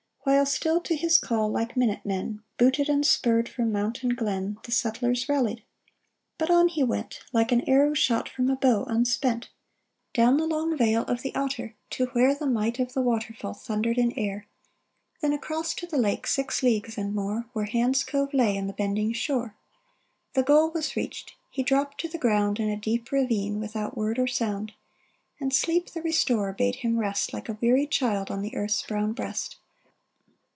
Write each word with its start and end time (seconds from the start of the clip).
While 0.23 0.45
still 0.45 0.79
to 0.81 0.95
his 0.95 1.17
call, 1.17 1.49
like 1.49 1.75
minute 1.75 2.05
men 2.05 2.43
Booted 2.59 2.87
and 2.89 3.03
spurred, 3.03 3.49
from 3.49 3.71
mount 3.71 4.03
and 4.03 4.15
glen. 4.15 4.59
The 4.61 4.71
settlers 4.71 5.27
rallied. 5.27 5.63
But 6.37 6.51
on 6.51 6.67
he 6.67 6.83
went 6.83 7.21
Like 7.33 7.51
an 7.51 7.67
arrow 7.67 7.95
shot 7.95 8.29
from 8.29 8.47
a 8.47 8.55
bow, 8.55 8.83
unspent, 8.85 9.49
Down 10.13 10.37
the 10.37 10.45
long 10.45 10.77
vale 10.77 11.01
of 11.05 11.23
the 11.23 11.33
Otter 11.33 11.73
to 11.91 12.05
where 12.07 12.29
422 12.29 12.29
THE 12.29 12.29
ARMORER 12.29 12.29
S 12.29 12.37
ERRAND 12.37 12.39
The 12.39 12.59
might 12.59 12.79
of 12.79 12.93
the 12.93 13.01
waterfall 13.01 13.53
thundered 13.55 13.97
in 13.97 14.11
air; 14.15 14.47
Then 15.21 15.33
across 15.33 15.73
to 15.73 15.87
the 15.87 15.97
lake, 15.97 16.27
six 16.27 16.61
leagues 16.61 16.99
and 16.99 17.15
more, 17.15 17.47
Where 17.53 17.65
Hand's 17.65 18.03
Cove 18.03 18.31
lay 18.31 18.55
in 18.55 18.67
the 18.67 18.73
bending 18.73 19.13
shore. 19.13 19.55
The 20.35 20.43
goal 20.43 20.69
was 20.69 20.95
reached. 20.95 21.33
He 21.49 21.63
dropped 21.63 21.99
to 22.01 22.07
the 22.07 22.19
ground 22.19 22.59
In 22.59 22.69
a 22.69 22.77
deep 22.77 23.11
ravine, 23.11 23.59
without 23.59 23.97
word 23.97 24.19
or 24.19 24.27
sound; 24.27 24.73
And 25.39 25.51
Sleep, 25.51 25.87
the 25.91 26.01
restorer, 26.03 26.53
bade 26.53 26.75
him 26.77 26.99
rest 26.99 27.33
Like 27.33 27.49
a 27.49 27.57
weary 27.59 27.87
child, 27.87 28.29
on 28.29 28.43
the 28.43 28.55
earth's 28.55 28.83
brown 28.83 29.13
breast. 29.13 29.57